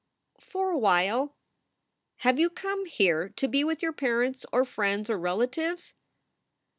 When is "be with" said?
3.47-3.83